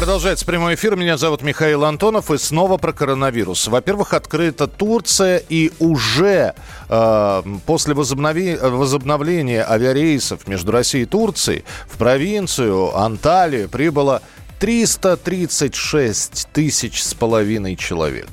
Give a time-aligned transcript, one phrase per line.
[0.00, 0.96] Продолжается прямой эфир.
[0.96, 2.30] Меня зовут Михаил Антонов.
[2.30, 3.68] И снова про коронавирус.
[3.68, 5.42] Во-первых, открыта Турция.
[5.50, 6.54] И уже
[6.88, 8.56] э, после возобнови...
[8.56, 14.22] возобновления авиарейсов между Россией и Турцией в провинцию Анталию прибыло
[14.58, 18.28] 336 тысяч с половиной человек.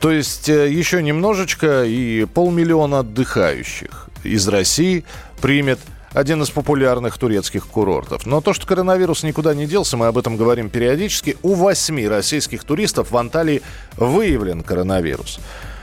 [0.00, 5.06] То есть э, еще немножечко и полмиллиона отдыхающих из России
[5.40, 5.78] примет
[6.12, 8.26] один из популярных турецких курортов.
[8.26, 12.64] Но то, что коронавирус никуда не делся, мы об этом говорим периодически, у восьми российских
[12.64, 13.62] туристов в Анталии
[13.96, 15.38] выявлен коронавирус.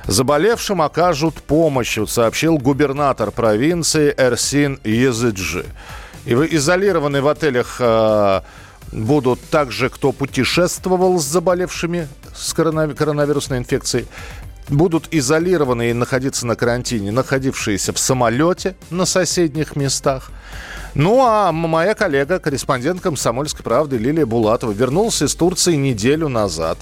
[0.06, 5.66] Заболевшим окажут помощь, сообщил губернатор провинции Эрсин Езыджи.
[6.26, 8.42] И вы изолированы в отелях э,
[8.92, 14.08] будут также, кто путешествовал с заболевшими с коронавирусной инфекцией
[14.70, 20.32] будут изолированы и находиться на карантине, находившиеся в самолете на соседних местах.
[20.96, 26.80] Ну, а моя коллега, корреспондент «Комсомольской правды» Лилия Булатова вернулась из Турции неделю назад.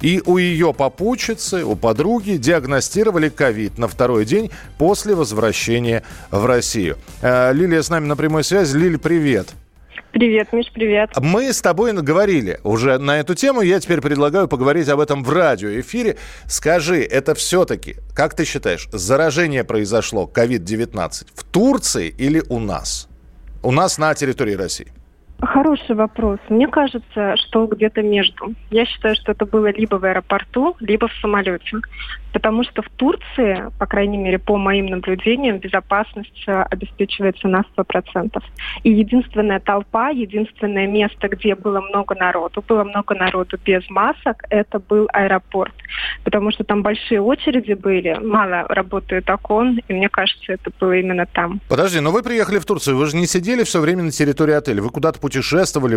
[0.00, 6.98] И у ее попутчицы, у подруги диагностировали ковид на второй день после возвращения в Россию.
[7.22, 8.76] Э, Лилия с нами на прямой связи.
[8.76, 9.54] Лили, привет.
[10.24, 11.10] Привет, Миш, привет.
[11.20, 13.60] Мы с тобой говорили уже на эту тему.
[13.60, 16.16] Я теперь предлагаю поговорить об этом в радиоэфире.
[16.46, 23.06] Скажи, это все-таки, как ты считаешь, заражение произошло COVID-19 в Турции или у нас?
[23.62, 24.90] У нас на территории России.
[25.46, 26.38] Хороший вопрос.
[26.48, 28.54] Мне кажется, что где-то между.
[28.70, 31.78] Я считаю, что это было либо в аэропорту, либо в самолете.
[32.32, 38.42] Потому что в Турции, по крайней мере, по моим наблюдениям, безопасность э, обеспечивается на 100%.
[38.82, 44.80] И единственная толпа, единственное место, где было много народу, было много народу без масок, это
[44.80, 45.74] был аэропорт.
[46.24, 51.26] Потому что там большие очереди были, мало работает окон, и мне кажется, это было именно
[51.26, 51.60] там.
[51.68, 54.82] Подожди, но вы приехали в Турцию, вы же не сидели все время на территории отеля,
[54.82, 55.33] вы куда-то путешествовали,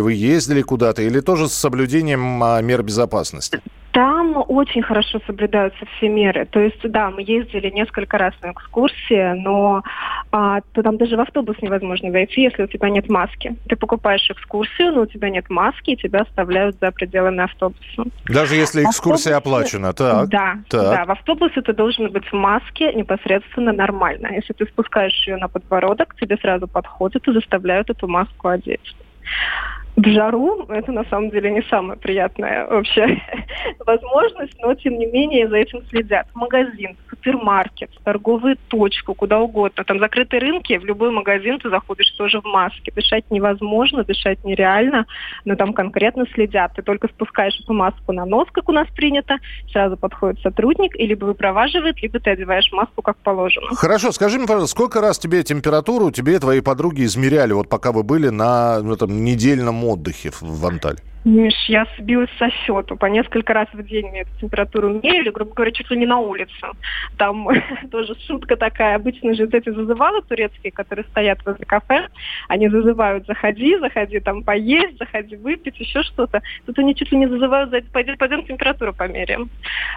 [0.00, 3.60] вы ездили куда-то, или тоже с соблюдением а, мер безопасности?
[3.92, 6.46] Там очень хорошо соблюдаются все меры.
[6.46, 9.82] То есть, да, мы ездили несколько раз на экскурсии, но
[10.30, 13.56] а, то там даже в автобус невозможно зайти, если у тебя нет маски.
[13.68, 18.04] Ты покупаешь экскурсию, но у тебя нет маски, и тебя оставляют за пределами автобуса.
[18.28, 19.74] Даже если экскурсия автобусе...
[19.74, 20.28] оплачена, так?
[20.28, 20.82] Да, так.
[20.82, 21.04] да.
[21.06, 24.28] В автобусе ты должен быть в маске непосредственно нормально.
[24.32, 28.94] Если ты спускаешь ее на подбородок, тебе сразу подходят и заставляют эту маску одеть
[29.96, 30.64] в жару.
[30.68, 33.20] Это на самом деле не самая приятная вообще
[33.88, 36.26] возможность, но тем не менее за этим следят.
[36.34, 39.82] Магазин, супермаркет, торговую точку, куда угодно.
[39.84, 42.92] Там закрытые рынки, в любой магазин ты заходишь тоже в маске.
[42.94, 45.06] Дышать невозможно, дышать нереально,
[45.46, 46.72] но там конкретно следят.
[46.76, 49.38] Ты только спускаешь эту маску на нос, как у нас принято,
[49.72, 53.74] сразу подходит сотрудник и либо выпроваживает, либо ты одеваешь маску как положено.
[53.74, 58.02] Хорошо, скажи мне, пожалуйста, сколько раз тебе температуру тебе твои подруги измеряли, вот пока вы
[58.02, 61.00] были на ну, недельном отдыхе в Анталии?
[61.28, 62.96] Миш, я сбилась со счету.
[62.96, 66.18] По несколько раз в день мне эту температуру мерили, грубо говоря, чуть ли не на
[66.18, 66.66] улице.
[67.18, 67.46] Там
[67.90, 68.96] тоже шутка такая.
[68.96, 72.08] Обычно же эти зазывалы турецкие, которые стоят возле кафе,
[72.48, 76.40] они зазывают «заходи, заходи там поесть, заходи выпить, еще что-то».
[76.64, 79.50] Тут они чуть ли не зазывают «пойдем, пойдем температуру померяем».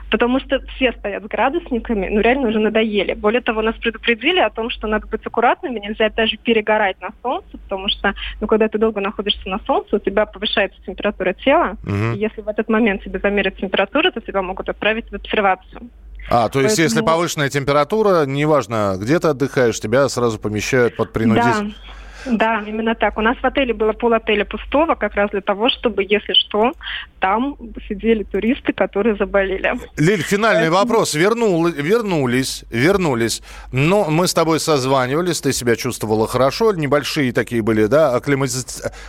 [0.09, 3.13] Потому что все стоят с градусниками, ну реально уже надоели.
[3.13, 7.57] Более того, нас предупредили о том, что надо быть аккуратными, нельзя даже перегорать на солнце,
[7.57, 11.77] потому что ну, когда ты долго находишься на солнце, у тебя повышается температура температура тела.
[11.83, 12.15] Угу.
[12.15, 15.89] Если в этот момент тебе замерят температуру, то тебя могут отправить в обсервацию.
[16.29, 16.83] А, то есть Поэтому...
[16.83, 21.71] если повышенная температура, неважно, где ты отдыхаешь, тебя сразу помещают под принудительное...
[21.71, 21.91] Да.
[22.25, 23.17] Да, именно так.
[23.17, 26.73] У нас в отеле было пол отеля пустого, как раз для того, чтобы, если что,
[27.19, 29.73] там сидели туристы, которые заболели.
[29.97, 30.77] Лиль, финальный Поэтому...
[30.77, 31.13] вопрос.
[31.13, 33.41] Вернул, вернулись, вернулись.
[33.71, 38.57] Но мы с тобой созванивались, ты себя чувствовала хорошо, небольшие такие были, да, акклимати...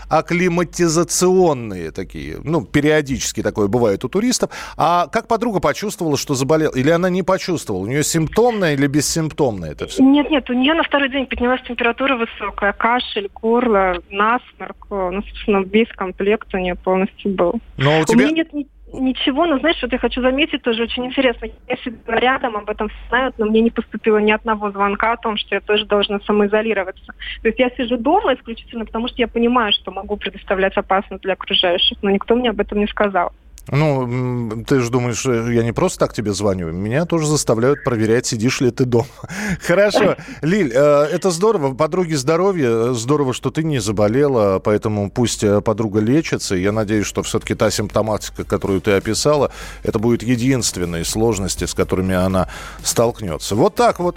[0.08, 4.50] акклиматизационные такие, ну, периодически такое бывает у туристов.
[4.76, 6.74] А как подруга почувствовала, что заболела?
[6.74, 7.82] Или она не почувствовала?
[7.82, 10.02] У нее симптомное или бессимптомное это все?
[10.02, 14.86] Нет, нет, у нее на второй день поднялась температура высокая, кашель, кашель, горло, насморк.
[14.90, 17.54] Ну, собственно, весь комплект у нее полностью был.
[17.76, 18.24] Но у, тебя...
[18.24, 21.48] у меня нет ни, ничего, но знаешь, вот я хочу заметить тоже очень интересно.
[21.68, 25.36] Я всегда рядом, об этом знают, но мне не поступило ни одного звонка о том,
[25.36, 27.12] что я тоже должна самоизолироваться.
[27.42, 31.34] То есть я сижу дома исключительно потому, что я понимаю, что могу предоставлять опасность для
[31.34, 33.32] окружающих, но никто мне об этом не сказал.
[33.70, 36.72] Ну, ты же думаешь, я не просто так тебе звоню.
[36.72, 39.06] Меня тоже заставляют проверять, сидишь ли ты дома.
[39.62, 40.16] Хорошо.
[40.42, 41.72] Лиль, э, это здорово.
[41.74, 42.92] Подруги здоровья.
[42.92, 46.56] Здорово, что ты не заболела, поэтому пусть э, подруга лечится.
[46.56, 49.52] Я надеюсь, что все-таки та симптоматика, которую ты описала,
[49.84, 52.48] это будет единственные сложности, с которыми она
[52.82, 53.54] столкнется.
[53.54, 54.16] Вот так вот.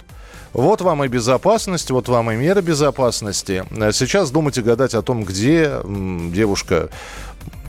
[0.52, 3.64] Вот вам и безопасность, вот вам и меры безопасности.
[3.70, 6.90] Э, сейчас думать и гадать о том, где девушка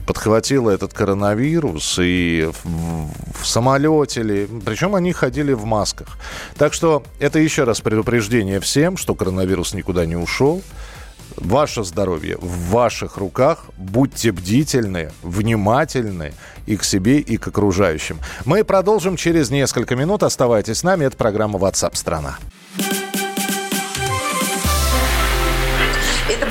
[0.08, 4.48] подхватила этот коронавирус и в, в самолете ли.
[4.64, 6.16] Причем они ходили в масках.
[6.56, 10.62] Так что это еще раз предупреждение всем, что коронавирус никуда не ушел.
[11.36, 13.66] Ваше здоровье в ваших руках.
[13.76, 16.32] Будьте бдительны, внимательны
[16.64, 18.18] и к себе, и к окружающим.
[18.46, 20.22] Мы продолжим через несколько минут.
[20.22, 21.04] Оставайтесь с нами.
[21.04, 22.38] Это программа WhatsApp страна.